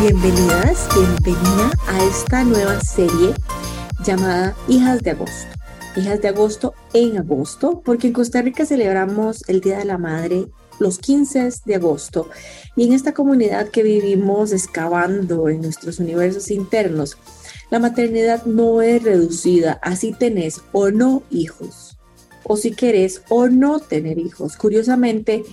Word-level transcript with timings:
Bienvenidas, 0.00 0.88
bienvenida 0.94 1.70
a 1.86 2.02
esta 2.04 2.42
nueva 2.42 2.80
serie 2.80 3.34
llamada 4.02 4.56
Hijas 4.66 5.02
de 5.02 5.10
Agosto. 5.10 5.46
Hijas 5.94 6.22
de 6.22 6.28
Agosto 6.28 6.74
en 6.94 7.18
agosto, 7.18 7.82
porque 7.84 8.06
en 8.06 8.14
Costa 8.14 8.40
Rica 8.40 8.64
celebramos 8.64 9.46
el 9.46 9.60
Día 9.60 9.76
de 9.76 9.84
la 9.84 9.98
Madre 9.98 10.46
los 10.78 10.98
15 10.98 11.50
de 11.66 11.74
agosto 11.74 12.30
y 12.76 12.86
en 12.86 12.94
esta 12.94 13.12
comunidad 13.12 13.68
que 13.68 13.82
vivimos 13.82 14.52
excavando 14.52 15.50
en 15.50 15.60
nuestros 15.60 15.98
universos 15.98 16.50
internos, 16.50 17.18
la 17.70 17.78
maternidad 17.78 18.46
no 18.46 18.80
es 18.80 19.02
reducida, 19.02 19.78
así 19.82 20.12
tenés 20.12 20.62
o 20.72 20.90
no 20.90 21.24
hijos, 21.30 21.98
o 22.44 22.56
si 22.56 22.70
querés 22.70 23.20
o 23.28 23.48
no 23.48 23.80
tener 23.80 24.18
hijos. 24.18 24.56
Curiosamente, 24.56 25.44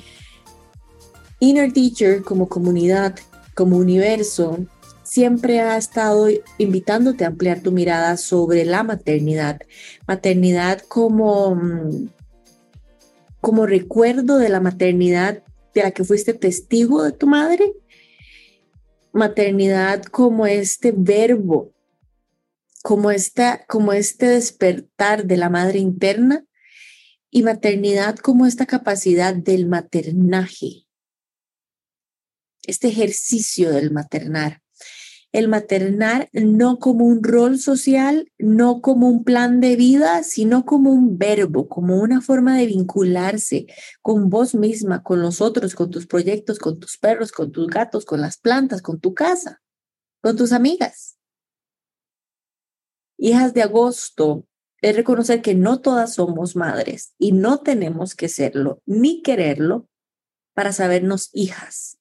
Inner 1.39 1.73
Teacher 1.73 2.23
como 2.23 2.47
comunidad, 2.47 3.15
como 3.57 3.77
universo, 3.77 4.67
siempre 5.01 5.61
ha 5.61 5.77
estado 5.77 6.27
invitándote 6.59 7.23
a 7.23 7.29
ampliar 7.29 7.61
tu 7.61 7.71
mirada 7.71 8.15
sobre 8.15 8.65
la 8.65 8.83
maternidad. 8.83 9.59
Maternidad 10.07 10.81
como, 10.81 11.55
mm, 11.55 12.09
como 13.41 13.65
recuerdo 13.65 14.37
de 14.37 14.49
la 14.49 14.59
maternidad 14.59 15.41
de 15.73 15.81
la 15.81 15.89
que 15.89 16.03
fuiste 16.03 16.35
testigo 16.35 17.01
de 17.01 17.13
tu 17.13 17.25
madre. 17.25 17.73
Maternidad 19.11 20.03
como 20.03 20.45
este 20.45 20.93
verbo, 20.95 21.73
como, 22.83 23.09
esta, 23.09 23.65
como 23.67 23.91
este 23.91 24.27
despertar 24.27 25.25
de 25.25 25.37
la 25.37 25.49
madre 25.49 25.79
interna 25.79 26.45
y 27.31 27.41
maternidad 27.41 28.17
como 28.17 28.45
esta 28.45 28.67
capacidad 28.67 29.33
del 29.33 29.65
maternaje 29.65 30.86
este 32.67 32.89
ejercicio 32.89 33.71
del 33.71 33.91
maternar. 33.91 34.61
El 35.33 35.47
maternar 35.49 36.29
no 36.31 36.79
como 36.79 37.05
un 37.05 37.23
rol 37.23 37.59
social, 37.59 38.31
no 38.37 38.81
como 38.81 39.09
un 39.09 39.23
plan 39.23 39.59
de 39.59 39.75
vida, 39.75 40.23
sino 40.23 40.65
como 40.65 40.91
un 40.91 41.17
verbo, 41.17 41.67
como 41.67 41.97
una 42.01 42.21
forma 42.21 42.57
de 42.57 42.65
vincularse 42.65 43.67
con 44.01 44.29
vos 44.29 44.55
misma, 44.55 45.03
con 45.03 45.21
los 45.21 45.41
otros, 45.41 45.75
con 45.75 45.91
tus 45.91 46.07
proyectos, 46.07 46.59
con 46.59 46.79
tus 46.79 46.97
perros, 46.97 47.31
con 47.31 47.51
tus 47.51 47.67
gatos, 47.67 48.05
con 48.05 48.21
las 48.21 48.37
plantas, 48.37 48.81
con 48.81 48.99
tu 48.99 49.13
casa, 49.13 49.61
con 50.21 50.37
tus 50.37 50.53
amigas. 50.53 51.17
Hijas 53.17 53.53
de 53.53 53.63
agosto 53.63 54.45
es 54.81 54.95
reconocer 54.95 55.41
que 55.41 55.55
no 55.55 55.81
todas 55.81 56.13
somos 56.13 56.55
madres 56.55 57.13
y 57.17 57.31
no 57.31 57.59
tenemos 57.59 58.15
que 58.15 58.29
serlo 58.29 58.81
ni 58.85 59.21
quererlo 59.23 59.89
para 60.53 60.71
sabernos 60.71 61.29
hijas 61.33 61.97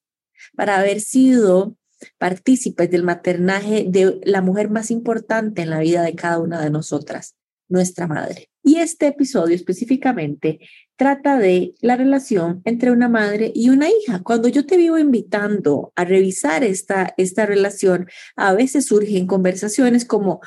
para 0.57 0.79
haber 0.79 1.01
sido 1.01 1.77
partícipes 2.17 2.89
del 2.89 3.03
maternaje 3.03 3.85
de 3.87 4.19
la 4.23 4.41
mujer 4.41 4.69
más 4.69 4.89
importante 4.89 5.61
en 5.61 5.69
la 5.69 5.79
vida 5.79 6.01
de 6.01 6.15
cada 6.15 6.39
una 6.39 6.59
de 6.61 6.71
nosotras, 6.71 7.35
nuestra 7.69 8.07
madre. 8.07 8.49
Y 8.63 8.77
este 8.77 9.07
episodio 9.07 9.55
específicamente 9.55 10.59
trata 10.95 11.37
de 11.37 11.75
la 11.79 11.95
relación 11.95 12.61
entre 12.65 12.91
una 12.91 13.07
madre 13.07 13.51
y 13.53 13.69
una 13.69 13.87
hija. 13.87 14.23
Cuando 14.23 14.47
yo 14.47 14.65
te 14.65 14.77
vivo 14.77 14.97
invitando 14.97 15.93
a 15.95 16.05
revisar 16.05 16.63
esta, 16.63 17.13
esta 17.17 17.45
relación, 17.45 18.09
a 18.35 18.53
veces 18.53 18.87
surgen 18.87 19.27
conversaciones 19.27 20.05
como, 20.05 20.41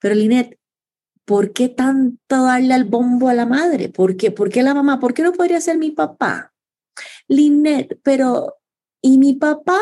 pero 0.00 0.16
Linet, 0.16 0.58
¿por 1.24 1.52
qué 1.52 1.68
tanto 1.68 2.18
darle 2.44 2.74
al 2.74 2.84
bombo 2.84 3.28
a 3.28 3.34
la 3.34 3.46
madre? 3.46 3.88
¿Por 3.88 4.16
qué, 4.16 4.32
¿Por 4.32 4.50
qué 4.50 4.64
la 4.64 4.74
mamá? 4.74 4.98
¿Por 4.98 5.14
qué 5.14 5.22
no 5.22 5.32
podría 5.32 5.60
ser 5.60 5.78
mi 5.78 5.92
papá? 5.92 6.52
Linet, 7.28 8.00
pero 8.02 8.56
y 9.04 9.18
mi 9.18 9.34
papá 9.34 9.78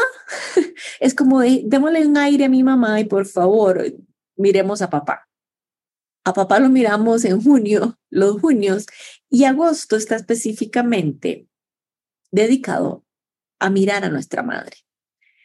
es 1.00 1.14
como, 1.14 1.42
démosle 1.42 2.04
un 2.04 2.16
aire 2.16 2.46
a 2.46 2.48
mi 2.48 2.64
mamá 2.64 2.98
y 2.98 3.04
por 3.04 3.24
favor, 3.24 3.84
miremos 4.34 4.82
a 4.82 4.90
papá. 4.90 5.28
A 6.24 6.32
papá 6.32 6.58
lo 6.58 6.68
miramos 6.68 7.24
en 7.24 7.40
junio, 7.40 8.00
los 8.10 8.40
junios, 8.40 8.86
y 9.30 9.44
agosto 9.44 9.94
está 9.94 10.16
específicamente 10.16 11.46
dedicado 12.32 13.04
a 13.60 13.70
mirar 13.70 14.04
a 14.04 14.08
nuestra 14.08 14.42
madre, 14.42 14.78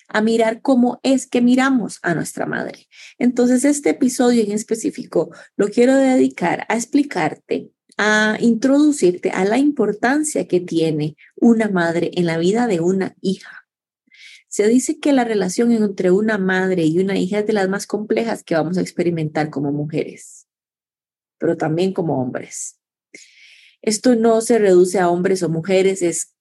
a 0.07 0.21
mirar 0.21 0.63
cómo 0.63 0.99
es 1.03 1.27
que 1.27 1.41
miramos 1.41 1.99
a 2.01 2.15
nuestra 2.15 2.47
madre. 2.47 2.87
Entonces, 3.19 3.63
este 3.63 3.91
episodio 3.91 4.41
en 4.41 4.53
específico 4.53 5.29
lo 5.55 5.67
quiero 5.67 5.95
dedicar 5.95 6.65
a 6.67 6.75
explicarte 6.75 7.71
a 7.95 8.37
introducirte 8.39 9.29
a 9.29 9.45
la 9.45 9.59
importancia 9.59 10.47
que 10.47 10.61
tiene 10.61 11.15
una 11.35 11.69
madre 11.69 12.09
en 12.15 12.25
la 12.25 12.39
vida 12.39 12.65
de 12.65 12.79
una 12.79 13.15
hija. 13.21 13.66
Se 14.47 14.67
dice 14.67 14.99
que 14.99 15.11
la 15.11 15.25
relación 15.25 15.71
entre 15.71 16.11
una 16.11 16.37
madre 16.37 16.85
y 16.85 16.99
una 16.99 17.17
hija 17.17 17.39
es 17.39 17.47
de 17.47 17.53
las 17.53 17.67
más 17.67 17.85
complejas 17.85 18.43
que 18.43 18.55
vamos 18.55 18.77
a 18.77 18.81
experimentar 18.81 19.49
como 19.49 19.71
mujeres, 19.71 20.47
pero 21.37 21.57
también 21.57 21.93
como 21.93 22.21
hombres. 22.21 22.79
Esto 23.81 24.15
no 24.15 24.41
se 24.41 24.57
reduce 24.57 24.99
a 24.99 25.09
hombres 25.09 25.43
o 25.43 25.49
mujeres, 25.49 26.01
es 26.01 26.33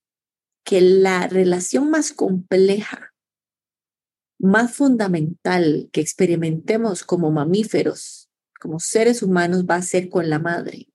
que 0.64 0.80
la 0.80 1.26
relación 1.26 1.90
más 1.90 2.12
compleja, 2.12 3.12
más 4.38 4.72
fundamental 4.72 5.88
que 5.92 6.00
experimentemos 6.00 7.02
como 7.02 7.30
mamíferos, 7.32 8.30
como 8.60 8.78
seres 8.78 9.22
humanos, 9.22 9.64
va 9.64 9.76
a 9.76 9.82
ser 9.82 10.08
con 10.08 10.30
la 10.30 10.38
madre. 10.38 10.88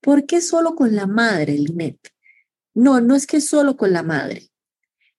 ¿Por 0.00 0.26
qué 0.26 0.40
solo 0.40 0.74
con 0.74 0.96
la 0.96 1.06
madre, 1.06 1.54
Linet? 1.54 1.98
No, 2.74 3.00
no 3.00 3.14
es 3.14 3.26
que 3.26 3.40
solo 3.40 3.76
con 3.76 3.92
la 3.92 4.02
madre 4.02 4.47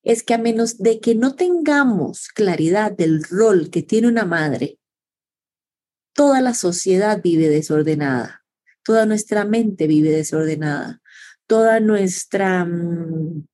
es 0.09 0.24
que 0.24 0.34
a 0.34 0.40
menos 0.40 0.80
de 0.80 1.00
que 1.00 1.14
no 1.14 1.36
tengamos 1.36 2.30
claridad 2.30 2.92
del 2.92 3.24
rol 3.24 3.70
que 3.70 3.84
tiene 3.84 4.08
una 4.08 4.25
madre, 4.25 4.80
toda 6.16 6.42
la 6.42 6.56
sociedad 6.56 7.22
vive 7.22 7.47
desordenada, 7.47 8.44
toda 8.84 9.06
nuestra 9.06 9.46
mente 9.46 9.86
vive 9.86 10.09
desordenada, 10.09 11.00
toda 11.46 11.80
nuestra 11.80 12.66
mm, 12.66 13.46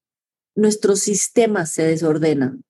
nuestros 0.56 1.02
sistemas 1.02 1.72
se 1.72 1.84
desordenan. 1.84 2.64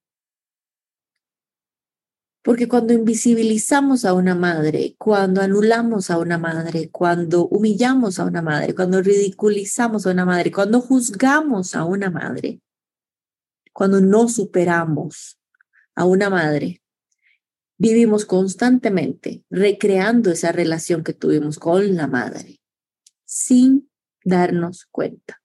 Porque 2.43 2.67
cuando 2.67 2.91
invisibilizamos 2.93 4.03
a 4.03 4.13
una 4.13 4.33
madre, 4.33 4.95
cuando 4.97 5.41
anulamos 5.41 6.09
a 6.09 6.17
una 6.17 6.39
madre, 6.39 6.89
cuando 6.89 7.47
humillamos 7.47 8.17
a 8.17 8.25
una 8.25 8.41
madre, 8.41 8.73
cuando 8.73 9.03
ridiculizamos 9.03 10.07
a 10.07 10.09
una 10.09 10.25
madre, 10.25 10.51
cuando 10.51 10.81
juzgamos 10.81 11.75
a 11.75 11.85
una 11.85 12.09
madre, 12.09 12.61
cuando 13.75 13.99
no 13.99 14.29
superamos 14.29 15.37
a 15.95 16.05
una 16.05 16.29
madre, 16.29 16.81
vivimos 17.77 18.25
constantemente 18.25 19.43
recreando 19.49 20.31
esa 20.31 20.53
relación 20.53 21.03
que 21.03 21.11
tuvimos 21.11 21.59
con 21.59 21.93
la 21.97 22.07
madre 22.07 22.61
sin 23.25 23.91
darnos 24.23 24.85
cuenta. 24.85 25.41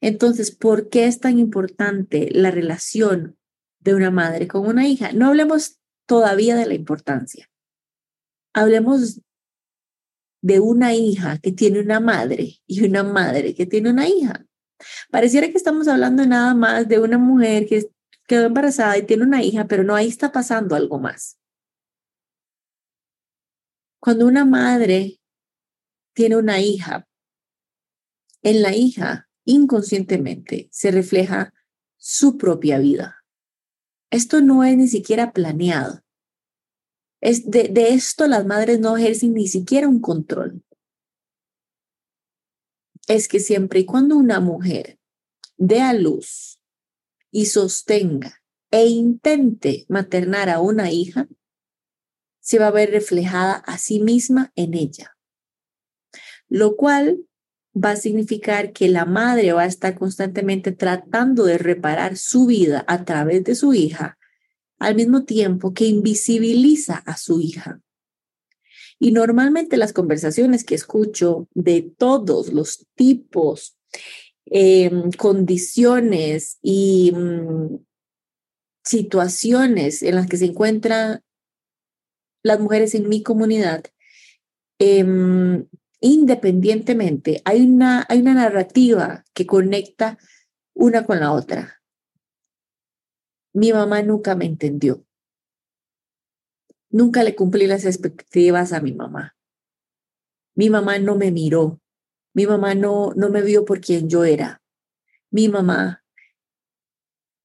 Entonces, 0.00 0.50
¿por 0.50 0.88
qué 0.88 1.06
es 1.06 1.20
tan 1.20 1.38
importante 1.38 2.28
la 2.32 2.50
relación 2.50 3.38
de 3.78 3.94
una 3.94 4.10
madre 4.10 4.48
con 4.48 4.66
una 4.66 4.88
hija? 4.88 5.12
No 5.12 5.28
hablemos 5.28 5.78
todavía 6.06 6.56
de 6.56 6.66
la 6.66 6.74
importancia. 6.74 7.48
Hablemos 8.52 9.20
de 10.42 10.58
una 10.58 10.92
hija 10.94 11.38
que 11.38 11.52
tiene 11.52 11.78
una 11.78 12.00
madre 12.00 12.56
y 12.66 12.84
una 12.84 13.04
madre 13.04 13.54
que 13.54 13.64
tiene 13.64 13.90
una 13.90 14.08
hija. 14.08 14.44
Pareciera 15.10 15.48
que 15.48 15.56
estamos 15.56 15.88
hablando 15.88 16.26
nada 16.26 16.54
más 16.54 16.88
de 16.88 16.98
una 16.98 17.18
mujer 17.18 17.66
que 17.66 17.90
quedó 18.26 18.46
embarazada 18.46 18.98
y 18.98 19.06
tiene 19.06 19.24
una 19.24 19.42
hija, 19.42 19.66
pero 19.66 19.84
no, 19.84 19.94
ahí 19.94 20.08
está 20.08 20.32
pasando 20.32 20.74
algo 20.74 20.98
más. 20.98 21.38
Cuando 24.00 24.26
una 24.26 24.44
madre 24.44 25.20
tiene 26.14 26.36
una 26.36 26.60
hija, 26.60 27.08
en 28.42 28.62
la 28.62 28.74
hija 28.74 29.28
inconscientemente 29.44 30.68
se 30.70 30.90
refleja 30.90 31.54
su 31.96 32.36
propia 32.36 32.78
vida. 32.78 33.24
Esto 34.10 34.40
no 34.40 34.64
es 34.64 34.76
ni 34.76 34.88
siquiera 34.88 35.32
planeado. 35.32 36.02
Es 37.20 37.50
de, 37.50 37.68
de 37.68 37.94
esto 37.94 38.26
las 38.26 38.44
madres 38.44 38.80
no 38.80 38.96
ejercen 38.96 39.32
ni 39.32 39.48
siquiera 39.48 39.88
un 39.88 40.00
control 40.00 40.62
es 43.08 43.28
que 43.28 43.40
siempre 43.40 43.80
y 43.80 43.84
cuando 43.84 44.16
una 44.16 44.40
mujer 44.40 44.98
dé 45.56 45.80
a 45.80 45.92
luz 45.92 46.60
y 47.30 47.46
sostenga 47.46 48.42
e 48.70 48.86
intente 48.86 49.86
maternar 49.88 50.48
a 50.48 50.60
una 50.60 50.90
hija, 50.90 51.28
se 52.40 52.58
va 52.58 52.68
a 52.68 52.72
ver 52.72 52.90
reflejada 52.90 53.54
a 53.54 53.78
sí 53.78 54.00
misma 54.00 54.52
en 54.56 54.74
ella, 54.74 55.16
lo 56.48 56.76
cual 56.76 57.24
va 57.74 57.92
a 57.92 57.96
significar 57.96 58.72
que 58.72 58.88
la 58.88 59.04
madre 59.04 59.52
va 59.52 59.62
a 59.62 59.66
estar 59.66 59.98
constantemente 59.98 60.72
tratando 60.72 61.44
de 61.44 61.58
reparar 61.58 62.16
su 62.16 62.46
vida 62.46 62.84
a 62.86 63.04
través 63.04 63.44
de 63.44 63.54
su 63.54 63.74
hija, 63.74 64.18
al 64.78 64.94
mismo 64.94 65.24
tiempo 65.24 65.72
que 65.72 65.86
invisibiliza 65.86 66.96
a 66.96 67.16
su 67.16 67.40
hija. 67.40 67.80
Y 68.98 69.12
normalmente 69.12 69.76
las 69.76 69.92
conversaciones 69.92 70.64
que 70.64 70.74
escucho 70.74 71.48
de 71.54 71.82
todos 71.82 72.52
los 72.52 72.86
tipos, 72.94 73.76
em, 74.46 75.10
condiciones 75.12 76.58
y 76.62 77.12
mm, 77.12 77.78
situaciones 78.84 80.02
en 80.02 80.14
las 80.14 80.26
que 80.26 80.36
se 80.36 80.46
encuentran 80.46 81.22
las 82.42 82.60
mujeres 82.60 82.94
en 82.94 83.08
mi 83.08 83.22
comunidad, 83.22 83.84
em, 84.78 85.66
independientemente, 86.00 87.40
hay 87.44 87.62
una, 87.62 88.04
hay 88.08 88.20
una 88.20 88.34
narrativa 88.34 89.24
que 89.32 89.46
conecta 89.46 90.18
una 90.74 91.04
con 91.06 91.20
la 91.20 91.32
otra. 91.32 91.82
Mi 93.54 93.72
mamá 93.72 94.02
nunca 94.02 94.34
me 94.34 94.44
entendió. 94.44 95.04
Nunca 96.94 97.24
le 97.24 97.34
cumplí 97.34 97.66
las 97.66 97.84
expectativas 97.86 98.72
a 98.72 98.80
mi 98.80 98.92
mamá. 98.92 99.36
Mi 100.54 100.70
mamá 100.70 101.00
no 101.00 101.16
me 101.16 101.32
miró. 101.32 101.80
Mi 102.34 102.46
mamá 102.46 102.76
no, 102.76 103.12
no 103.16 103.30
me 103.30 103.42
vio 103.42 103.64
por 103.64 103.80
quien 103.80 104.08
yo 104.08 104.22
era. 104.22 104.62
Mi 105.28 105.48
mamá 105.48 106.04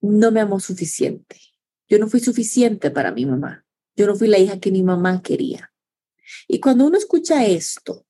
no 0.01 0.29
me 0.31 0.39
amó 0.39 0.59
suficiente. 0.59 1.41
Yo 1.87 1.97
no 1.97 2.07
fui 2.07 2.19
suficiente 2.19 2.91
para 2.91 3.11
mi 3.11 3.25
mamá. 3.25 3.65
Yo 3.95 4.05
no 4.05 4.15
fui 4.15 4.27
la 4.27 4.37
hija 4.37 4.59
que 4.59 4.71
mi 4.71 4.83
mamá 4.83 5.23
quería. 5.23 5.73
Y 6.47 6.59
cuando 6.59 6.85
uno 6.85 6.99
escucha 6.99 7.43
esto 7.47 8.05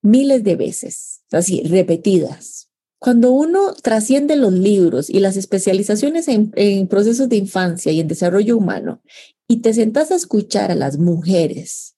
miles 0.00 0.42
de 0.42 0.56
veces, 0.56 1.22
así, 1.32 1.64
repetidas, 1.64 2.69
cuando 3.00 3.32
uno 3.32 3.72
trasciende 3.72 4.36
los 4.36 4.52
libros 4.52 5.08
y 5.08 5.20
las 5.20 5.38
especializaciones 5.38 6.28
en, 6.28 6.86
procesos 6.86 7.30
de 7.30 7.36
infancia 7.36 7.90
y 7.90 7.98
en 7.98 8.08
desarrollo 8.08 8.58
humano 8.58 9.00
y 9.48 9.62
te 9.62 9.72
sentas 9.72 10.10
a 10.10 10.16
escuchar 10.16 10.70
a 10.70 10.74
las 10.74 10.98
mujeres, 10.98 11.96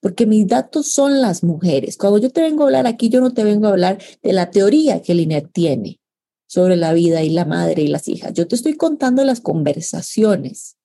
porque 0.00 0.26
mis 0.26 0.46
datos 0.46 0.88
son 0.88 1.22
las 1.22 1.42
mujeres. 1.42 1.96
Cuando 1.96 2.18
yo 2.18 2.30
te 2.30 2.42
vengo 2.42 2.62
a 2.62 2.66
hablar 2.66 2.86
aquí, 2.86 3.08
yo 3.08 3.22
no 3.22 3.32
te 3.32 3.44
vengo 3.44 3.66
a 3.66 3.70
hablar 3.70 3.98
de 4.22 4.32
la 4.34 4.50
teoría 4.50 5.00
que 5.00 5.14
Linet 5.14 5.50
tiene 5.52 6.00
sobre 6.46 6.76
la 6.76 6.92
vida 6.92 7.22
y 7.22 7.30
la 7.30 7.46
madre 7.46 7.82
y 7.82 7.88
las 7.88 8.06
hijas. 8.06 8.34
Yo 8.34 8.46
te 8.46 8.54
estoy 8.54 8.74
contando 8.74 9.24
las 9.24 9.40
conversaciones 9.40 10.76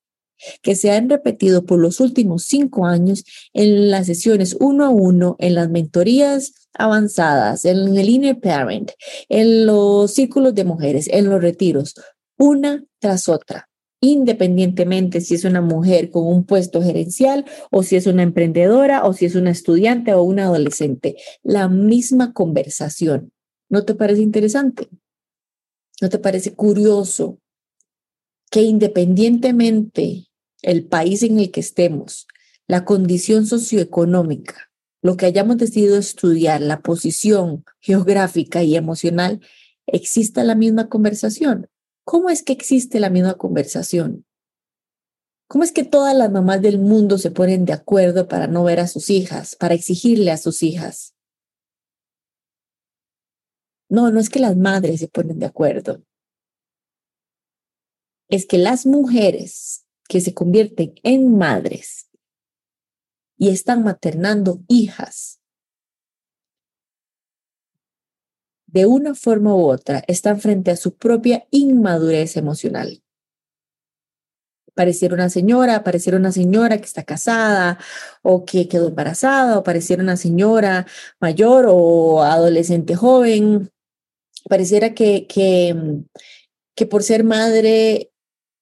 que 0.61 0.75
se 0.75 0.91
han 0.91 1.09
repetido 1.09 1.65
por 1.65 1.79
los 1.79 1.99
últimos 1.99 2.45
cinco 2.45 2.85
años 2.85 3.23
en 3.53 3.91
las 3.91 4.05
sesiones 4.07 4.55
uno 4.59 4.85
a 4.85 4.89
uno, 4.89 5.35
en 5.39 5.55
las 5.55 5.69
mentorías 5.69 6.53
avanzadas, 6.73 7.65
en 7.65 7.97
el 7.97 8.09
Inner 8.09 8.39
Parent, 8.39 8.91
en 9.29 9.65
los 9.65 10.13
círculos 10.13 10.53
de 10.55 10.63
mujeres, 10.63 11.07
en 11.11 11.29
los 11.29 11.41
retiros, 11.41 11.95
una 12.37 12.83
tras 12.99 13.29
otra, 13.29 13.69
independientemente 13.99 15.21
si 15.21 15.35
es 15.35 15.43
una 15.43 15.61
mujer 15.61 16.11
con 16.11 16.27
un 16.27 16.45
puesto 16.45 16.81
gerencial 16.81 17.45
o 17.71 17.83
si 17.83 17.95
es 17.95 18.07
una 18.07 18.23
emprendedora 18.23 19.05
o 19.05 19.13
si 19.13 19.25
es 19.25 19.35
una 19.35 19.51
estudiante 19.51 20.13
o 20.13 20.21
una 20.23 20.45
adolescente. 20.45 21.15
La 21.43 21.67
misma 21.67 22.33
conversación. 22.33 23.31
¿No 23.69 23.83
te 23.83 23.95
parece 23.95 24.21
interesante? 24.21 24.87
¿No 25.99 26.09
te 26.09 26.19
parece 26.19 26.53
curioso 26.53 27.39
que 28.49 28.61
independientemente 28.61 30.26
el 30.67 30.85
país 30.85 31.23
en 31.23 31.39
el 31.39 31.49
que 31.49 31.61
estemos, 31.61 32.27
la 32.67 32.83
condición 32.83 33.45
socioeconómica, 33.45 34.69
lo 35.01 35.15
que 35.15 35.25
hayamos 35.25 35.55
decidido 35.55 35.95
estudiar, 35.97 36.59
la 36.59 36.81
posición 36.81 37.63
geográfica 37.79 38.63
y 38.63 38.75
emocional, 38.75 39.39
exista 39.85 40.43
la 40.43 40.55
misma 40.55 40.89
conversación. 40.89 41.69
¿Cómo 42.03 42.29
es 42.29 42.43
que 42.43 42.51
existe 42.51 42.99
la 42.99 43.09
misma 43.09 43.35
conversación? 43.35 44.25
¿Cómo 45.47 45.63
es 45.63 45.71
que 45.71 45.85
todas 45.85 46.13
las 46.13 46.29
mamás 46.33 46.61
del 46.61 46.79
mundo 46.79 47.17
se 47.17 47.31
ponen 47.31 47.63
de 47.63 47.71
acuerdo 47.71 48.27
para 48.27 48.47
no 48.47 48.65
ver 48.65 48.81
a 48.81 48.87
sus 48.87 49.09
hijas, 49.09 49.55
para 49.55 49.73
exigirle 49.73 50.31
a 50.31 50.37
sus 50.37 50.63
hijas? 50.63 51.15
No, 53.87 54.11
no 54.11 54.19
es 54.19 54.29
que 54.29 54.39
las 54.39 54.57
madres 54.57 54.99
se 54.99 55.07
ponen 55.07 55.39
de 55.39 55.45
acuerdo. 55.45 56.03
Es 58.27 58.45
que 58.45 58.57
las 58.57 58.85
mujeres 58.85 59.86
que 60.07 60.21
se 60.21 60.33
convierten 60.33 60.95
en 61.03 61.37
madres 61.37 62.09
y 63.37 63.49
están 63.49 63.83
maternando 63.83 64.61
hijas, 64.67 65.39
de 68.65 68.85
una 68.85 69.15
forma 69.15 69.55
u 69.55 69.69
otra, 69.69 70.03
están 70.07 70.39
frente 70.41 70.71
a 70.71 70.75
su 70.75 70.95
propia 70.95 71.47
inmadurez 71.51 72.35
emocional. 72.35 73.01
Pareciera 74.75 75.15
una 75.15 75.29
señora, 75.29 75.83
pareciera 75.83 76.17
una 76.17 76.31
señora 76.31 76.77
que 76.77 76.85
está 76.85 77.03
casada 77.03 77.79
o 78.21 78.45
que 78.45 78.67
quedó 78.67 78.89
embarazada, 78.89 79.57
o 79.57 79.63
pareciera 79.63 80.03
una 80.03 80.17
señora 80.17 80.85
mayor 81.19 81.65
o 81.69 82.21
adolescente 82.21 82.95
joven. 82.95 83.71
Pareciera 84.47 84.93
que, 84.93 85.25
que, 85.25 86.03
que 86.75 86.85
por 86.85 87.01
ser 87.01 87.23
madre 87.23 88.11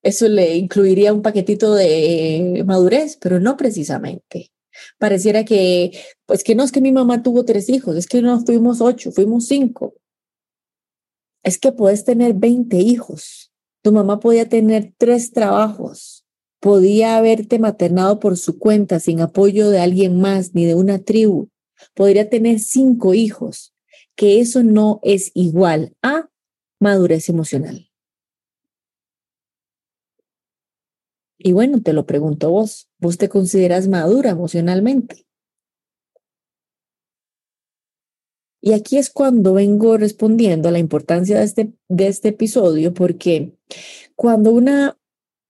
eso 0.05 0.27
le 0.27 0.55
incluiría 0.55 1.11
un 1.11 1.23
paquetito 1.23 1.73
de 1.73 2.63
madurez, 2.67 3.17
pero 3.19 3.39
no 3.39 3.57
precisamente. 3.57 4.51
Pareciera 4.99 5.45
que, 5.45 5.99
pues 6.27 6.43
que 6.43 6.53
no 6.53 6.63
es 6.63 6.71
que 6.71 6.79
mi 6.79 6.91
mamá 6.91 7.23
tuvo 7.23 7.43
tres 7.43 7.69
hijos, 7.69 7.97
es 7.97 8.05
que 8.05 8.21
no 8.21 8.39
fuimos 8.45 8.81
ocho, 8.81 9.11
fuimos 9.11 9.47
cinco. 9.47 9.95
Es 11.43 11.57
que 11.57 11.71
puedes 11.71 12.05
tener 12.05 12.35
20 12.35 12.77
hijos. 12.77 13.51
Tu 13.81 13.91
mamá 13.91 14.19
podía 14.19 14.47
tener 14.47 14.93
tres 14.99 15.31
trabajos. 15.31 16.23
Podía 16.59 17.17
haberte 17.17 17.57
maternado 17.57 18.19
por 18.19 18.37
su 18.37 18.59
cuenta 18.59 18.99
sin 18.99 19.21
apoyo 19.21 19.71
de 19.71 19.79
alguien 19.79 20.21
más 20.21 20.53
ni 20.53 20.65
de 20.65 20.75
una 20.75 20.99
tribu. 20.99 21.49
Podría 21.95 22.29
tener 22.29 22.59
cinco 22.59 23.15
hijos, 23.15 23.73
que 24.15 24.39
eso 24.39 24.61
no 24.61 24.99
es 25.01 25.31
igual 25.33 25.95
a 26.03 26.29
madurez 26.79 27.27
emocional. 27.27 27.89
Y 31.45 31.53
bueno, 31.53 31.80
te 31.80 31.94
lo 31.94 32.07
pregunto 32.07 32.50
vos, 32.50 32.89
¿vos 32.97 33.19
te 33.19 33.30
consideras 33.30 33.88
madura 33.88 34.31
emocionalmente? 34.31 35.27
Y 38.62 38.74
aquí 38.74 38.97
es 38.97 39.12
cuando 39.12 39.53
vengo 39.53 39.95
respondiendo 39.95 40.69
a 40.69 40.71
la 40.71 40.80
importancia 40.80 41.38
de 41.38 41.45
este, 41.45 41.74
de 41.88 42.07
este 42.07 42.30
episodio, 42.30 42.95
porque 42.95 43.53
cuando 44.15 44.53
una 44.53 44.98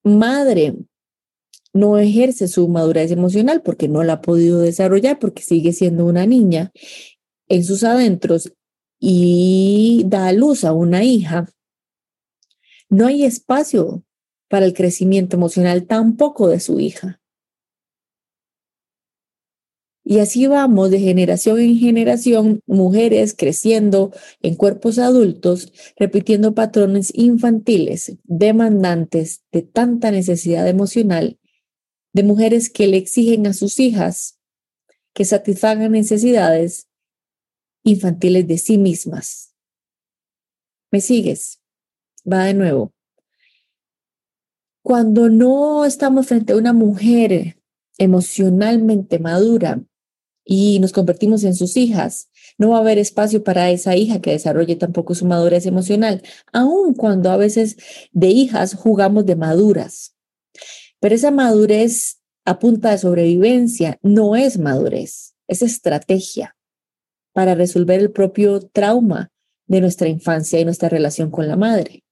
madre 0.04 0.76
no 1.72 1.98
ejerce 1.98 2.50
su 2.50 2.68
madurez 2.68 3.12
emocional 3.12 3.62
porque 3.62 3.88
no 3.88 4.04
la 4.04 4.14
ha 4.14 4.22
podido 4.22 4.60
desarrollar, 4.60 5.18
porque 5.18 5.44
sigue 5.44 5.72
siendo 5.72 6.06
una 6.06 6.26
niña 6.26 6.74
en 7.48 7.64
sus 7.64 7.86
adentros 7.86 8.52
y 9.00 10.04
da 10.08 10.28
a 10.28 10.34
luz 10.34 10.66
a 10.66 10.74
una 10.74 11.06
hija, 11.06 11.48
no 12.90 13.08
hay 13.08 13.24
espacio 13.24 14.05
para 14.48 14.66
el 14.66 14.74
crecimiento 14.74 15.38
emocional 15.38 15.86
tampoco 15.86 16.48
de 16.48 16.60
su 16.60 16.80
hija. 16.80 17.20
Y 20.08 20.20
así 20.20 20.46
vamos 20.46 20.92
de 20.92 21.00
generación 21.00 21.60
en 21.60 21.80
generación, 21.80 22.60
mujeres 22.68 23.34
creciendo 23.36 24.12
en 24.44 24.54
cuerpos 24.54 25.00
adultos, 25.00 25.74
repitiendo 25.98 26.54
patrones 26.54 27.12
infantiles, 27.16 28.16
demandantes 28.24 29.44
de 29.52 29.64
tanta 29.64 30.12
necesidad 30.12 30.68
emocional, 30.68 31.40
de 32.14 32.22
mujeres 32.24 32.70
que 32.70 32.86
le 32.86 32.98
exigen 32.98 33.48
a 33.48 33.54
sus 33.54 33.80
hijas 33.80 34.40
que 35.14 35.26
satisfagan 35.26 35.94
necesidades 35.94 36.88
infantiles 37.84 38.48
de 38.48 38.58
sí 38.60 38.78
mismas. 38.78 39.56
¿Me 40.92 41.02
sigues? 41.02 41.62
Va 42.32 42.44
de 42.44 42.54
nuevo. 42.54 42.95
Cuando 44.86 45.32
no 45.32 45.84
estamos 45.84 46.28
frente 46.28 46.54
a 46.54 46.58
una 46.58 46.72
mujer 46.72 47.58
emocionalmente 47.98 49.18
madura 49.18 49.82
y 50.46 50.80
nos 50.80 50.92
convertimos 50.92 51.44
en 51.44 51.56
sus 51.56 51.76
hijas, 51.76 52.30
no 52.60 52.70
va 52.70 52.78
a 52.78 52.80
haber 52.82 53.00
espacio 53.00 53.44
para 53.44 53.72
esa 53.72 53.96
hija 53.96 54.22
que 54.22 54.30
desarrolle 54.30 54.76
tampoco 54.76 55.16
su 55.16 55.26
madurez 55.26 55.66
emocional, 55.66 56.22
aun 56.54 56.94
cuando 56.94 57.32
a 57.32 57.38
veces 57.38 57.78
de 58.12 58.28
hijas 58.28 58.76
jugamos 58.76 59.26
de 59.26 59.36
maduras. 59.36 60.16
Pero 61.00 61.16
esa 61.16 61.32
madurez 61.32 62.22
a 62.46 62.60
punta 62.60 62.92
de 62.92 63.00
sobrevivencia 63.00 63.98
no 64.04 64.36
es 64.36 64.60
madurez, 64.60 65.34
es 65.48 65.64
estrategia 65.64 66.56
para 67.34 67.56
resolver 67.56 68.00
el 68.00 68.12
propio 68.12 68.60
trauma 68.60 69.32
de 69.66 69.82
nuestra 69.82 70.10
infancia 70.10 70.60
y 70.60 70.64
nuestra 70.64 70.90
relación 70.90 71.32
con 71.32 71.48
la 71.48 71.56
madre. 71.56 72.05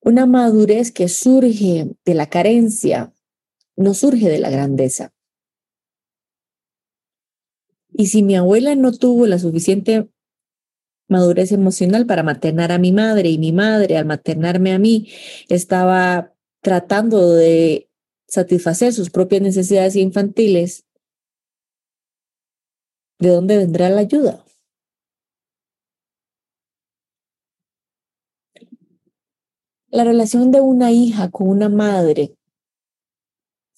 Una 0.00 0.26
madurez 0.26 0.92
que 0.92 1.08
surge 1.08 1.90
de 2.04 2.14
la 2.14 2.28
carencia, 2.28 3.12
no 3.76 3.94
surge 3.94 4.28
de 4.28 4.38
la 4.38 4.50
grandeza. 4.50 5.12
Y 7.92 8.06
si 8.06 8.22
mi 8.22 8.36
abuela 8.36 8.74
no 8.74 8.92
tuvo 8.92 9.26
la 9.26 9.38
suficiente 9.38 10.08
madurez 11.08 11.52
emocional 11.52 12.06
para 12.06 12.22
maternar 12.22 12.70
a 12.70 12.78
mi 12.78 12.92
madre 12.92 13.30
y 13.30 13.38
mi 13.38 13.52
madre 13.52 13.96
al 13.96 14.04
maternarme 14.04 14.72
a 14.72 14.78
mí 14.78 15.08
estaba 15.48 16.34
tratando 16.60 17.32
de 17.32 17.90
satisfacer 18.28 18.92
sus 18.92 19.10
propias 19.10 19.42
necesidades 19.42 19.96
infantiles, 19.96 20.84
¿de 23.18 23.30
dónde 23.30 23.56
vendrá 23.56 23.88
la 23.88 24.00
ayuda? 24.02 24.44
La 29.98 30.04
relación 30.04 30.52
de 30.52 30.60
una 30.60 30.92
hija 30.92 31.28
con 31.28 31.48
una 31.48 31.68
madre 31.68 32.38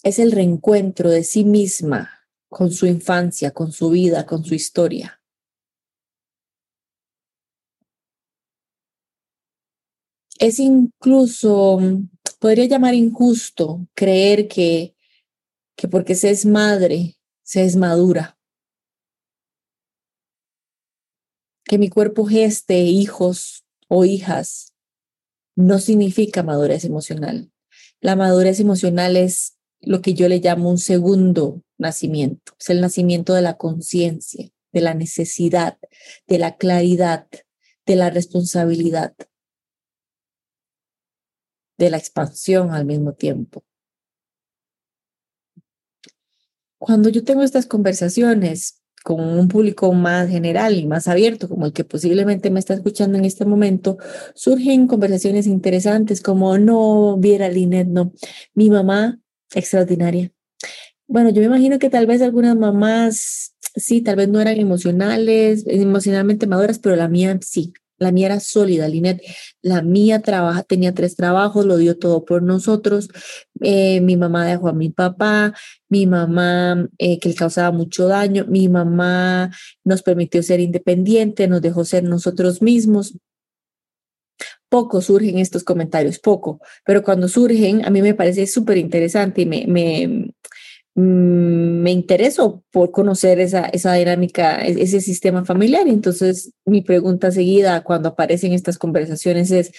es 0.02 0.18
el 0.18 0.32
reencuentro 0.32 1.08
de 1.08 1.24
sí 1.24 1.46
misma 1.46 2.28
con 2.50 2.70
su 2.70 2.84
infancia, 2.84 3.52
con 3.52 3.72
su 3.72 3.88
vida, 3.88 4.26
con 4.26 4.44
su 4.44 4.54
historia. 4.54 5.22
Es 10.38 10.58
incluso, 10.58 11.78
podría 12.38 12.66
llamar 12.66 12.92
injusto 12.92 13.88
creer 13.94 14.46
que, 14.46 14.94
que 15.74 15.88
porque 15.88 16.14
se 16.14 16.28
es 16.28 16.44
madre, 16.44 17.16
se 17.42 17.64
es 17.64 17.76
madura. 17.76 18.38
Que 21.64 21.78
mi 21.78 21.88
cuerpo 21.88 22.26
geste 22.26 22.82
hijos 22.82 23.64
o 23.88 24.04
hijas 24.04 24.69
no 25.60 25.78
significa 25.78 26.42
madurez 26.42 26.84
emocional. 26.84 27.50
La 28.00 28.16
madurez 28.16 28.60
emocional 28.60 29.16
es 29.16 29.58
lo 29.80 30.00
que 30.00 30.14
yo 30.14 30.28
le 30.28 30.38
llamo 30.38 30.70
un 30.70 30.78
segundo 30.78 31.62
nacimiento. 31.78 32.52
Es 32.58 32.70
el 32.70 32.80
nacimiento 32.80 33.34
de 33.34 33.42
la 33.42 33.56
conciencia, 33.56 34.50
de 34.72 34.80
la 34.80 34.94
necesidad, 34.94 35.78
de 36.26 36.38
la 36.38 36.56
claridad, 36.56 37.28
de 37.86 37.96
la 37.96 38.10
responsabilidad, 38.10 39.14
de 41.78 41.90
la 41.90 41.96
expansión 41.96 42.72
al 42.72 42.84
mismo 42.84 43.14
tiempo. 43.14 43.64
Cuando 46.78 47.10
yo 47.10 47.24
tengo 47.24 47.42
estas 47.42 47.66
conversaciones, 47.66 48.79
con 49.04 49.20
un 49.20 49.48
público 49.48 49.92
más 49.92 50.28
general 50.28 50.74
y 50.74 50.86
más 50.86 51.08
abierto, 51.08 51.48
como 51.48 51.66
el 51.66 51.72
que 51.72 51.84
posiblemente 51.84 52.50
me 52.50 52.60
está 52.60 52.74
escuchando 52.74 53.18
en 53.18 53.24
este 53.24 53.44
momento, 53.44 53.98
surgen 54.34 54.86
conversaciones 54.86 55.46
interesantes 55.46 56.20
como, 56.20 56.58
no, 56.58 57.16
viera 57.18 57.48
Linet, 57.48 57.88
no, 57.88 58.12
mi 58.54 58.70
mamá, 58.70 59.18
extraordinaria. 59.54 60.32
Bueno, 61.06 61.30
yo 61.30 61.40
me 61.40 61.46
imagino 61.46 61.78
que 61.78 61.90
tal 61.90 62.06
vez 62.06 62.22
algunas 62.22 62.56
mamás, 62.56 63.54
sí, 63.74 64.00
tal 64.00 64.16
vez 64.16 64.28
no 64.28 64.40
eran 64.40 64.58
emocionales, 64.58 65.64
emocionalmente 65.66 66.46
maduras, 66.46 66.78
pero 66.78 66.94
la 66.96 67.08
mía 67.08 67.38
sí. 67.42 67.72
La 68.00 68.12
mía 68.12 68.26
era 68.26 68.40
sólida, 68.40 68.88
Linet. 68.88 69.22
La 69.60 69.82
mía 69.82 70.22
trabaja, 70.22 70.62
tenía 70.62 70.94
tres 70.94 71.16
trabajos, 71.16 71.66
lo 71.66 71.76
dio 71.76 71.98
todo 71.98 72.24
por 72.24 72.42
nosotros. 72.42 73.10
Eh, 73.60 74.00
mi 74.00 74.16
mamá 74.16 74.46
dejó 74.46 74.68
a 74.68 74.72
mi 74.72 74.88
papá, 74.88 75.52
mi 75.90 76.06
mamá 76.06 76.88
eh, 76.96 77.18
que 77.20 77.28
le 77.28 77.34
causaba 77.34 77.70
mucho 77.72 78.08
daño, 78.08 78.46
mi 78.48 78.70
mamá 78.70 79.50
nos 79.84 80.02
permitió 80.02 80.42
ser 80.42 80.60
independiente, 80.60 81.46
nos 81.46 81.60
dejó 81.60 81.84
ser 81.84 82.04
nosotros 82.04 82.62
mismos. 82.62 83.18
Poco 84.70 85.02
surgen 85.02 85.38
estos 85.38 85.62
comentarios, 85.62 86.18
poco, 86.18 86.60
pero 86.86 87.02
cuando 87.02 87.28
surgen, 87.28 87.84
a 87.84 87.90
mí 87.90 88.00
me 88.00 88.14
parece 88.14 88.46
súper 88.46 88.78
interesante 88.78 89.42
y 89.42 89.46
me, 89.46 90.32
me 90.94 91.92
intereso 91.92 92.64
por 92.70 92.90
conocer 92.90 93.40
esa, 93.40 93.66
esa 93.66 93.94
dinámica, 93.94 94.64
e-, 94.66 94.82
ese 94.82 95.00
sistema 95.00 95.44
familiar. 95.44 95.86
Entonces, 95.88 96.52
mi 96.64 96.82
pregunta 96.82 97.30
seguida 97.30 97.82
cuando 97.82 98.10
aparecen 98.10 98.52
estas 98.52 98.78
conversaciones 98.78 99.50
es, 99.50 99.72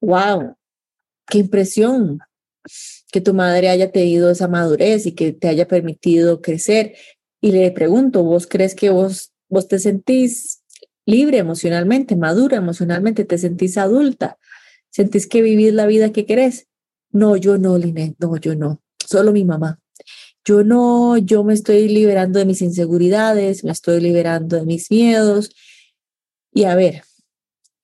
wow, 0.00 0.56
qué 1.28 1.38
impresión 1.38 2.20
que 3.10 3.20
tu 3.20 3.34
madre 3.34 3.68
haya 3.68 3.90
tenido 3.92 4.30
esa 4.30 4.48
madurez 4.48 5.06
y 5.06 5.12
que 5.12 5.32
te 5.32 5.48
haya 5.48 5.68
permitido 5.68 6.40
crecer. 6.40 6.94
Y 7.40 7.52
le 7.52 7.70
pregunto, 7.70 8.22
¿vos 8.22 8.46
crees 8.46 8.74
que 8.74 8.90
vos, 8.90 9.32
vos 9.48 9.68
te 9.68 9.78
sentís 9.78 10.62
libre 11.06 11.38
emocionalmente, 11.38 12.16
madura 12.16 12.56
emocionalmente, 12.56 13.24
te 13.24 13.38
sentís 13.38 13.76
adulta? 13.76 14.38
¿Sentís 14.90 15.26
que 15.26 15.42
vivís 15.42 15.74
la 15.74 15.86
vida 15.86 16.12
que 16.12 16.24
querés? 16.24 16.68
No, 17.10 17.36
yo 17.36 17.58
no, 17.58 17.76
Linet, 17.78 18.16
no, 18.18 18.36
yo 18.36 18.54
no, 18.56 18.80
solo 19.06 19.32
mi 19.32 19.44
mamá 19.44 19.83
yo 20.44 20.62
no, 20.62 21.16
yo 21.16 21.42
me 21.42 21.54
estoy 21.54 21.88
liberando 21.88 22.38
de 22.38 22.44
mis 22.44 22.60
inseguridades, 22.60 23.64
me 23.64 23.72
estoy 23.72 24.00
liberando 24.00 24.56
de 24.56 24.66
mis 24.66 24.90
miedos. 24.90 25.54
Y 26.52 26.64
a 26.64 26.74
ver, 26.74 27.02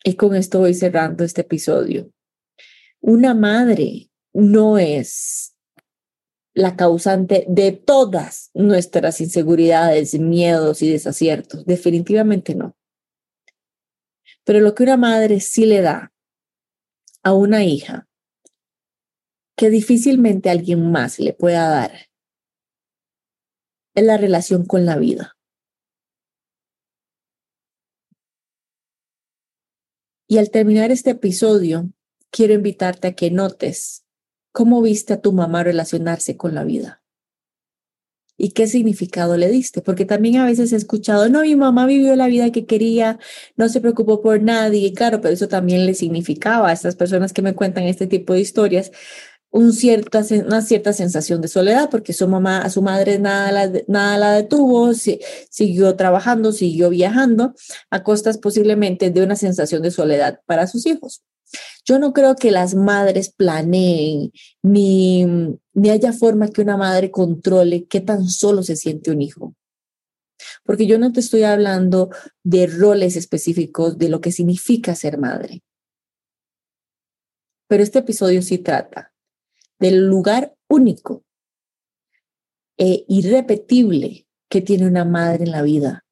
y 0.05 0.15
con 0.15 0.35
esto 0.35 0.61
voy 0.61 0.75
cerrando 0.75 1.25
este 1.25 1.41
episodio. 1.41 2.11
Una 3.01 3.35
madre 3.35 4.11
no 4.33 4.79
es 4.79 5.57
la 6.53 6.77
causante 6.77 7.47
de 7.49 7.73
todas 7.73 8.51
nuestras 8.53 9.21
inseguridades, 9.21 10.19
miedos 10.19 10.83
y 10.83 10.91
desaciertos. 10.91 11.65
Definitivamente 11.65 12.55
no. 12.55 12.77
Pero 14.45 14.61
lo 14.61 14.75
que 14.75 14.83
una 14.83 14.97
madre 14.97 15.41
sí 15.41 15.65
le 15.65 15.81
da 15.81 16.13
a 17.23 17.33
una 17.33 17.65
hija, 17.65 18.09
que 19.57 19.71
difícilmente 19.71 20.51
alguien 20.51 20.91
más 20.91 21.19
le 21.19 21.35
pueda 21.35 21.69
dar, 21.69 22.10
la 24.03 24.17
relación 24.17 24.65
con 24.65 24.87
la 24.87 24.97
vida. 24.97 25.37
Y 30.29 30.39
al 30.39 30.51
terminar 30.51 30.93
este 30.93 31.11
episodio, 31.11 31.91
quiero 32.31 32.55
invitarte 32.55 33.09
a 33.09 33.13
que 33.15 33.31
notes 33.31 34.05
cómo 34.53 34.81
viste 34.83 35.13
a 35.13 35.21
tu 35.21 35.33
mamá 35.33 35.65
relacionarse 35.65 36.37
con 36.37 36.55
la 36.55 36.65
vida. 36.65 37.03
¿Y 38.43 38.53
qué 38.53 38.67
significado 38.67 39.37
le 39.37 39.51
diste? 39.51 39.83
Porque 39.83 40.07
también 40.07 40.37
a 40.37 40.47
veces 40.47 40.73
he 40.73 40.77
escuchado, 40.77 41.29
no, 41.29 41.43
mi 41.43 41.57
mamá 41.57 41.85
vivió 41.85 42.17
la 42.17 42.27
vida 42.27 42.51
que 42.51 42.65
quería, 42.65 43.19
no 43.57 43.69
se 43.69 43.83
preocupó 43.83 44.23
por 44.23 44.41
nadie. 44.41 44.87
Y 44.87 44.95
claro, 44.95 45.21
pero 45.21 45.35
eso 45.35 45.47
también 45.47 45.85
le 45.85 45.93
significaba 45.93 46.71
a 46.71 46.73
estas 46.73 46.97
personas 46.97 47.35
que 47.35 47.43
me 47.43 47.55
cuentan 47.55 47.85
este 47.85 48.07
tipo 48.07 48.33
de 48.33 48.41
historias, 48.41 48.93
una 49.53 49.73
cierta 50.63 50.93
sensación 50.93 51.41
de 51.41 51.49
soledad 51.49 51.91
porque 51.91 52.13
su 52.13 52.29
mamá, 52.29 52.63
a 52.63 52.71
su 52.71 52.83
madre 52.83 53.19
nada 53.19 53.51
la, 53.51 53.83
nada 53.89 54.19
la 54.19 54.33
detuvo, 54.33 54.93
siguió 54.95 55.97
trabajando, 55.97 56.53
siguió 56.53 56.91
viajando 56.91 57.55
a 57.91 58.03
costas 58.03 58.39
posiblemente 58.39 59.11
de 59.11 59.23
una 59.23 59.37
sensación 59.37 59.83
de 59.83 59.91
soledad 59.91 60.41
para 60.47 60.67
sus 60.67 60.87
hijos. 60.87 61.23
Yo 61.85 61.99
no 61.99 62.13
creo 62.13 62.37
que 62.37 62.53
las 62.53 62.77
madres 62.77 63.31
planeen 63.31 64.31
ni, 64.63 65.27
ni 65.75 65.91
haya 65.91 66.13
forma 66.13 66.49
que 66.49 66.63
una 66.63 66.77
madre 66.77 67.11
controle 67.11 67.87
qué 67.87 68.01
tan 68.01 68.29
solo 68.29 68.63
se 68.63 68.77
siente 68.77 69.11
un 69.11 69.21
hijo. 69.21 69.57
Porque 70.65 70.87
yo 70.87 70.99
no 70.99 71.13
te 71.13 71.21
estoy 71.21 71.43
hablando 71.43 72.11
de 72.45 72.67
roles 72.69 73.17
específicos 73.17 73.99
de 73.99 74.09
lo 74.09 74.21
que 74.21 74.31
significa 74.31 74.95
ser 74.95 75.19
madre. 75.19 75.63
Pero 77.67 77.83
este 77.83 77.99
episodio 77.99 78.43
sí 78.43 78.59
trata 78.59 79.10
del 79.81 80.07
lugar 80.07 80.55
único 80.69 81.25
e 82.77 83.05
irrepetible 83.09 84.29
que 84.49 84.61
tiene 84.61 84.87
una 84.87 85.05
madre 85.05 85.45
en 85.45 85.51
la 85.51 85.63
vida 85.63 86.05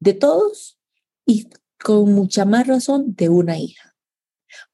de 0.00 0.14
todos 0.14 0.78
y 1.24 1.48
con 1.82 2.12
mucha 2.14 2.44
más 2.44 2.66
razón 2.66 3.14
de 3.14 3.28
una 3.28 3.58
hija. 3.58 3.94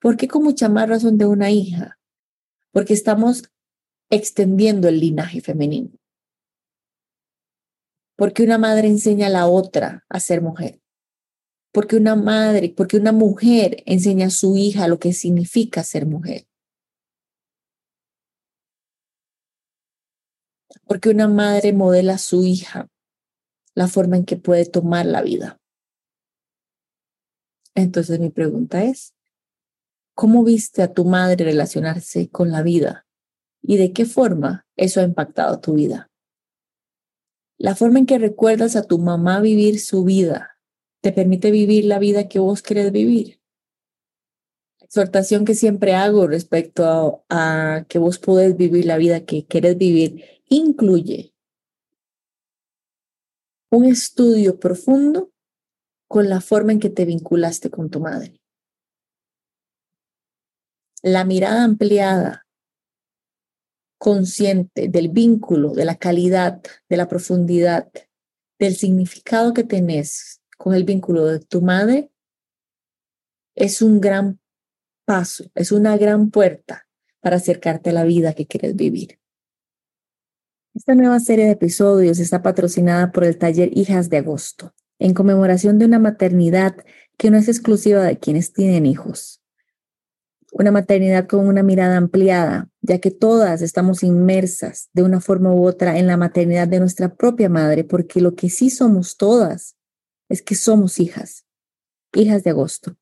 ¿Por 0.01 0.17
qué 0.17 0.29
con 0.29 0.45
mucha 0.45 0.69
más 0.69 0.89
razón 0.89 1.19
de 1.19 1.27
una 1.27 1.51
hija? 1.51 1.99
Porque 2.71 2.95
estamos 2.95 3.51
extendiendo 4.11 4.89
el 4.89 5.01
linaje 5.01 5.41
femenino. 5.41 5.91
Porque 8.17 8.45
una 8.45 8.59
madre 8.59 8.89
enseña 8.89 9.27
a 9.27 9.31
la 9.31 9.47
otra 9.47 10.05
a 10.09 10.21
ser 10.21 10.43
mujer. 10.43 10.81
Porque 11.73 11.97
una 11.97 12.15
madre, 12.15 12.73
porque 12.77 12.99
una 12.99 13.13
mujer 13.13 13.83
enseña 13.87 14.27
a 14.27 14.31
su 14.31 14.57
hija 14.57 14.87
lo 14.87 14.99
que 14.99 15.13
significa 15.13 15.83
ser 15.83 16.07
mujer. 16.07 16.47
Porque 20.87 21.11
una 21.11 21.29
madre 21.29 21.73
modela 21.73 22.15
a 22.15 22.19
su 22.19 22.45
hija 22.45 22.89
la 23.75 23.89
forma 23.89 24.17
en 24.17 24.25
que 24.25 24.37
puede 24.37 24.67
tomar 24.67 25.07
la 25.07 25.23
vida. 25.23 25.59
Entonces 27.75 28.21
mi 28.21 28.31
pregunta 28.31 28.85
es, 28.85 29.15
¿cómo 30.15 30.45
viste 30.45 30.83
a 30.83 30.93
tu 30.93 31.05
madre 31.05 31.45
relacionarse 31.45 32.29
con 32.29 32.51
la 32.51 32.63
vida 32.63 33.07
y 33.63 33.77
de 33.79 33.93
qué 33.93 34.05
forma 34.05 34.67
eso 34.77 35.01
ha 35.01 35.05
impactado 35.05 35.61
tu 35.61 35.75
vida? 35.75 36.11
La 37.59 37.75
forma 37.75 37.99
en 37.99 38.07
que 38.07 38.19
recuerdas 38.19 38.77
a 38.77 38.83
tu 38.83 38.99
mamá 38.99 39.41
vivir 39.41 39.81
su 39.81 40.05
vida 40.05 40.59
te 41.01 41.13
permite 41.13 41.51
vivir 41.51 41.85
la 41.85 41.99
vida 41.99 42.29
que 42.29 42.39
vos 42.39 42.63
querés 42.63 42.93
vivir. 42.93 43.42
Exhortación 44.93 45.47
que 45.47 45.55
siempre 45.55 45.95
hago 45.95 46.27
respecto 46.27 47.25
a, 47.31 47.77
a 47.79 47.85
que 47.85 47.99
vos 47.99 48.19
podés 48.19 48.59
vivir 48.59 48.85
la 48.85 48.99
vida 48.99 49.25
que 49.25 49.47
querés 49.47 49.79
vivir 49.79 50.23
incluye 50.51 51.33
un 53.71 53.87
estudio 53.87 54.61
profundo 54.61 55.33
con 56.09 56.29
la 56.29 56.43
forma 56.43 56.73
en 56.73 56.79
que 56.79 56.91
te 56.91 57.07
vinculaste 57.07 57.71
con 57.71 57.89
tu 57.89 58.01
madre. 58.01 58.39
La 61.01 61.25
mirada 61.25 61.65
ampliada, 61.65 62.47
consciente 63.97 64.89
del 64.89 65.09
vínculo, 65.09 65.73
de 65.73 65.87
la 65.87 65.97
calidad, 65.97 66.61
de 66.91 66.97
la 66.99 67.09
profundidad, 67.09 67.91
del 68.59 68.77
significado 68.77 69.55
que 69.55 69.65
tenés 69.65 70.43
con 70.59 70.75
el 70.75 70.85
vínculo 70.85 71.25
de 71.25 71.41
tu 71.41 71.63
madre, 71.63 72.11
es 73.55 73.81
un 73.81 73.99
gran 73.99 74.42
paso, 75.05 75.51
es 75.55 75.73
una 75.73 75.97
gran 75.97 76.31
puerta 76.31 76.87
para 77.21 77.37
acercarte 77.37 77.91
a 77.91 77.93
la 77.93 78.05
vida 78.05 78.35
que 78.35 78.47
quieres 78.47 78.77
vivir. 78.77 79.19
Esta 80.75 80.95
nueva 80.95 81.21
serie 81.21 81.45
de 81.45 81.51
episodios 81.53 82.19
está 82.19 82.43
patrocinada 82.43 83.13
por 83.13 83.25
el 83.25 83.37
taller 83.37 83.71
Hijas 83.77 84.09
de 84.09 84.19
Agosto, 84.19 84.75
en 84.99 85.13
conmemoración 85.13 85.79
de 85.79 85.85
una 85.85 85.99
maternidad 85.99 86.77
que 87.19 87.31
no 87.31 87.37
es 87.37 87.49
exclusiva 87.49 88.03
de 88.03 88.19
quienes 88.19 88.53
tienen 88.53 88.87
hijos. 88.87 89.43
Una 90.51 90.71
maternidad 90.71 91.27
con 91.27 91.47
una 91.47 91.63
mirada 91.63 91.97
ampliada, 91.97 92.69
ya 92.81 92.99
que 92.99 93.11
todas 93.11 93.63
estamos 93.63 94.03
inmersas 94.03 94.89
de 94.93 95.03
una 95.03 95.21
forma 95.21 95.53
u 95.53 95.67
otra 95.67 95.99
en 95.99 96.07
la 96.07 96.17
maternidad 96.17 96.69
de 96.69 96.81
nuestra 96.81 97.15
propia 97.15 97.49
madre, 97.49 97.85
porque 97.85 98.21
lo 98.21 98.35
que 98.35 98.49
sí 98.49 98.71
somos 98.71 99.17
todas 99.17 99.77
es 100.29 100.43
que 100.43 100.55
somos 100.55 100.99
hijas, 101.01 101.45
hijas 102.15 102.45
de 102.45 102.51
agosto. 102.51 102.97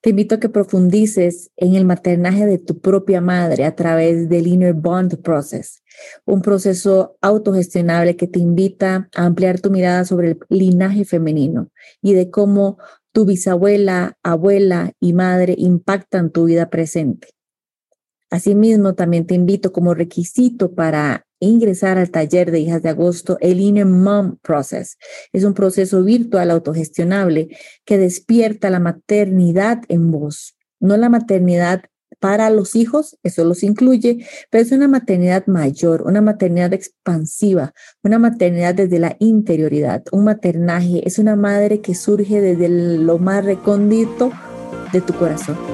Te 0.00 0.10
invito 0.10 0.34
a 0.34 0.40
que 0.40 0.48
profundices 0.48 1.50
en 1.56 1.74
el 1.74 1.84
maternaje 1.84 2.46
de 2.46 2.58
tu 2.58 2.80
propia 2.80 3.20
madre 3.20 3.64
a 3.64 3.74
través 3.74 4.28
del 4.28 4.46
Inner 4.46 4.74
Bond 4.74 5.20
Process, 5.22 5.82
un 6.24 6.42
proceso 6.42 7.16
autogestionable 7.20 8.16
que 8.16 8.26
te 8.26 8.38
invita 8.38 9.08
a 9.14 9.24
ampliar 9.24 9.60
tu 9.60 9.70
mirada 9.70 10.04
sobre 10.04 10.30
el 10.30 10.38
linaje 10.48 11.04
femenino 11.04 11.70
y 12.02 12.14
de 12.14 12.30
cómo 12.30 12.78
tu 13.12 13.24
bisabuela, 13.24 14.18
abuela 14.22 14.92
y 15.00 15.12
madre 15.12 15.54
impactan 15.56 16.30
tu 16.30 16.46
vida 16.46 16.68
presente. 16.68 17.28
Asimismo, 18.30 18.94
también 18.94 19.26
te 19.26 19.34
invito 19.34 19.72
como 19.72 19.94
requisito 19.94 20.74
para 20.74 21.24
ingresar 21.44 21.98
al 21.98 22.10
taller 22.10 22.50
de 22.50 22.60
hijas 22.60 22.82
de 22.82 22.90
agosto, 22.90 23.38
el 23.40 23.60
Inner 23.60 23.86
Mom 23.86 24.36
Process. 24.42 24.96
Es 25.32 25.44
un 25.44 25.54
proceso 25.54 26.02
virtual 26.02 26.50
autogestionable 26.50 27.56
que 27.84 27.98
despierta 27.98 28.70
la 28.70 28.80
maternidad 28.80 29.82
en 29.88 30.10
vos, 30.10 30.56
no 30.80 30.96
la 30.96 31.08
maternidad 31.08 31.84
para 32.20 32.48
los 32.50 32.74
hijos, 32.76 33.18
eso 33.22 33.44
los 33.44 33.62
incluye, 33.62 34.26
pero 34.50 34.62
es 34.62 34.72
una 34.72 34.88
maternidad 34.88 35.46
mayor, 35.46 36.02
una 36.02 36.20
maternidad 36.20 36.72
expansiva, 36.72 37.74
una 38.02 38.18
maternidad 38.18 38.74
desde 38.74 38.98
la 38.98 39.16
interioridad, 39.18 40.04
un 40.12 40.24
maternaje, 40.24 41.06
es 41.06 41.18
una 41.18 41.36
madre 41.36 41.80
que 41.80 41.94
surge 41.94 42.40
desde 42.40 42.68
lo 42.68 43.18
más 43.18 43.44
recóndito 43.44 44.32
de 44.92 45.00
tu 45.00 45.12
corazón. 45.14 45.73